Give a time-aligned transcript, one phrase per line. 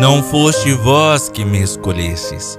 [0.00, 2.58] Não foste vós que me escolhestes,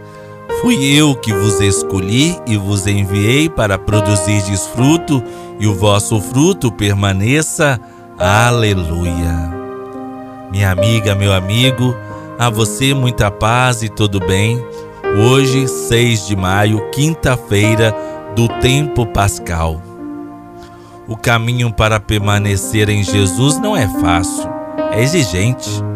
[0.62, 5.23] fui eu que vos escolhi e vos enviei para produzirdes fruto
[5.59, 7.81] e o vosso fruto permaneça.
[8.19, 9.51] Aleluia.
[10.52, 11.96] Minha amiga, meu amigo,
[12.38, 14.64] a você muita paz e tudo bem.
[15.28, 17.92] Hoje, 6 de maio, quinta-feira
[18.36, 19.82] do tempo pascal.
[21.08, 24.48] O caminho para permanecer em Jesus não é fácil,
[24.92, 25.91] é exigente.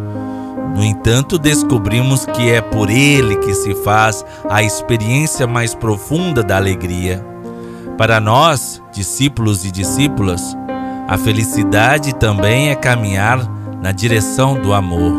[0.76, 6.58] No entanto, descobrimos que é por ele que se faz a experiência mais profunda da
[6.58, 7.26] alegria.
[7.98, 10.54] Para nós, discípulos e discípulas,
[11.08, 13.40] a felicidade também é caminhar
[13.82, 15.14] na direção do amor.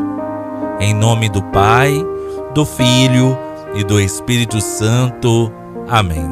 [0.78, 2.04] Em nome do Pai,
[2.52, 3.38] do Filho
[3.74, 5.50] e do Espírito Santo.
[5.88, 6.28] Amém.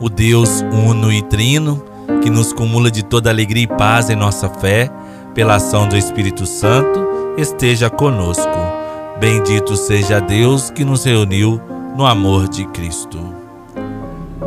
[0.00, 1.84] O Deus uno e trino,
[2.22, 4.90] que nos cumula de toda alegria e paz em nossa fé,
[5.34, 7.00] pela ação do Espírito Santo,
[7.38, 8.48] esteja conosco.
[9.18, 11.60] Bendito seja Deus que nos reuniu
[11.96, 13.18] no amor de Cristo.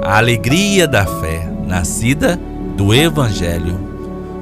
[0.02, 2.40] A alegria da fé, nascida
[2.76, 3.80] do Evangelho.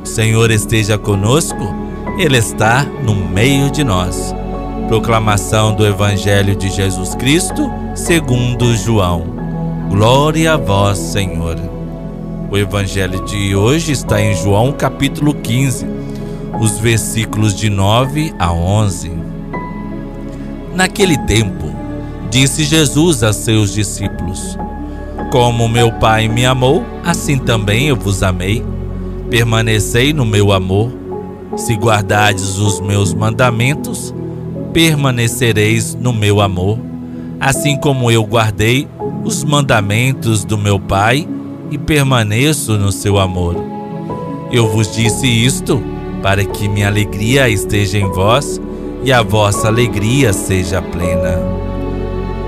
[0.04, 1.74] O Senhor esteja conosco,
[2.18, 4.36] Ele está no meio de nós.
[4.88, 9.24] Proclamação do Evangelho de Jesus Cristo, segundo João.
[9.90, 11.56] Glória a vós, Senhor.
[12.52, 16.04] O Evangelho de hoje está em João capítulo 15
[16.60, 19.12] os versículos de 9 a 11.
[20.74, 21.72] Naquele tempo,
[22.30, 24.58] disse Jesus a seus discípulos:
[25.32, 28.64] Como meu Pai me amou, assim também eu vos amei.
[29.30, 30.92] Permanecei no meu amor.
[31.56, 34.14] Se guardardes os meus mandamentos,
[34.74, 36.80] permanecereis no meu amor,
[37.40, 38.88] assim como eu guardei
[39.24, 41.28] os mandamentos do meu Pai
[41.70, 43.56] e permaneço no seu amor.
[44.52, 45.93] Eu vos disse isto
[46.24, 48.60] para que minha alegria esteja em vós
[49.04, 51.38] e a vossa alegria seja plena.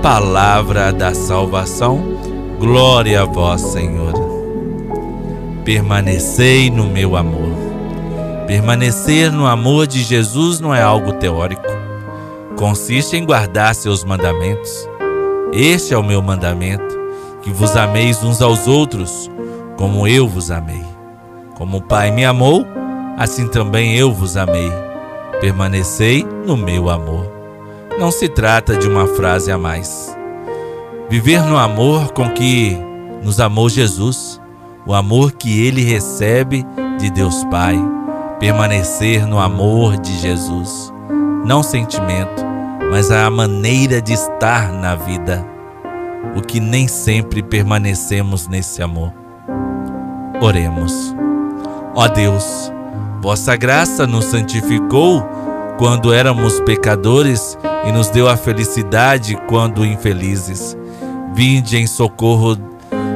[0.02, 2.00] Palavra da salvação,
[2.58, 4.14] glória a vós, Senhor.
[5.62, 7.54] Permanecei no meu amor.
[8.46, 11.66] Permanecer no amor de Jesus não é algo teórico.
[12.56, 14.88] Consiste em guardar seus mandamentos.
[15.52, 16.96] Este é o meu mandamento:
[17.42, 19.30] que vos ameis uns aos outros,
[19.76, 20.84] como eu vos amei.
[21.56, 22.64] Como o Pai me amou,
[23.16, 24.70] assim também eu vos amei.
[25.40, 27.30] Permanecei no meu amor.
[27.98, 30.16] Não se trata de uma frase a mais.
[31.08, 32.76] Viver no amor com que
[33.22, 34.40] nos amou Jesus,
[34.84, 36.64] o amor que ele recebe
[36.98, 37.76] de Deus Pai.
[38.38, 40.92] Permanecer no amor de Jesus.
[41.44, 42.44] Não sentimento,
[42.90, 45.44] mas a maneira de estar na vida.
[46.36, 49.12] O que nem sempre permanecemos nesse amor.
[50.40, 51.14] Oremos.
[51.94, 52.70] Ó Deus,
[53.20, 55.22] Vossa graça nos santificou
[55.78, 60.76] quando éramos pecadores e nos deu a felicidade quando infelizes.
[61.34, 62.56] Vinde em socorro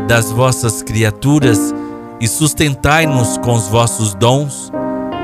[0.06, 1.74] das vossas criaturas
[2.20, 4.70] e sustentai-nos com os vossos dons,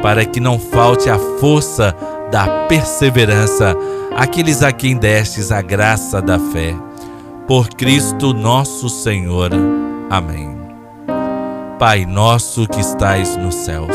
[0.03, 1.95] para que não falte a força
[2.31, 3.77] da perseverança
[4.17, 6.75] àqueles a quem destes a graça da fé.
[7.47, 9.51] Por Cristo nosso Senhor.
[10.09, 10.57] Amém.
[11.79, 13.95] Pai nosso que estais nos céus,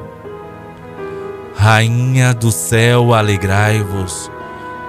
[1.61, 4.31] Rainha do céu, alegrai-vos,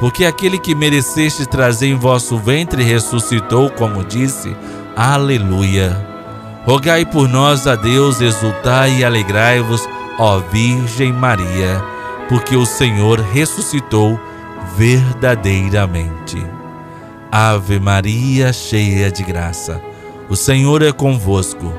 [0.00, 4.56] porque aquele que mereceste trazer em vosso ventre ressuscitou, como disse.
[4.96, 5.94] Aleluia.
[6.64, 9.86] Rogai por nós a Deus, exultai e alegrai-vos,
[10.18, 11.84] ó Virgem Maria,
[12.26, 14.18] porque o Senhor ressuscitou
[14.74, 16.42] verdadeiramente.
[17.30, 19.78] Ave Maria, cheia de graça,
[20.26, 21.70] o Senhor é convosco.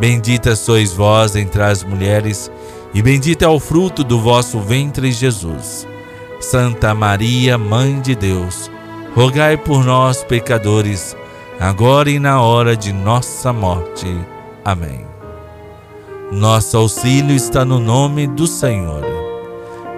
[0.00, 2.50] Bendita sois vós entre as mulheres
[2.94, 5.86] e bendito é o fruto do vosso ventre, Jesus.
[6.40, 8.70] Santa Maria, Mãe de Deus,
[9.14, 11.16] rogai por nós, pecadores,
[11.58, 14.06] agora e na hora de nossa morte.
[14.64, 15.04] Amém.
[16.30, 19.02] Nosso auxílio está no nome do Senhor.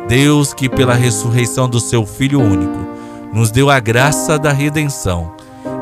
[0.08, 2.78] Deus, que pela ressurreição do seu Filho único,
[3.32, 5.32] nos deu a graça da redenção,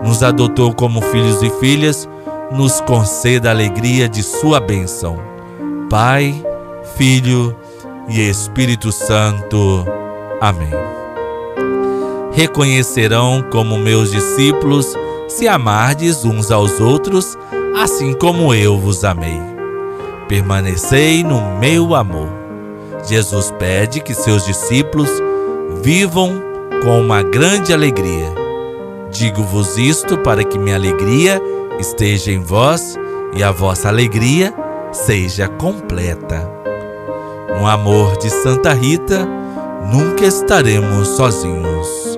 [0.04, 2.08] nos adotou como filhos e filhas,
[2.50, 5.18] nos conceda a alegria de sua bênção.
[5.88, 6.34] Pai,
[6.98, 7.54] Filho
[8.08, 9.86] e Espírito Santo.
[10.40, 10.72] Amém.
[12.32, 14.94] Reconhecerão como meus discípulos
[15.28, 17.38] se amardes uns aos outros,
[17.80, 19.40] assim como eu vos amei.
[20.26, 22.28] Permanecei no meu amor.
[23.04, 25.08] Jesus pede que seus discípulos
[25.80, 26.42] vivam
[26.82, 28.34] com uma grande alegria.
[29.12, 31.40] Digo-vos isto para que minha alegria
[31.78, 32.98] esteja em vós
[33.34, 34.52] e a vossa alegria
[34.90, 36.57] seja completa.
[37.48, 39.26] No amor de Santa Rita,
[39.90, 42.17] nunca estaremos sozinhos.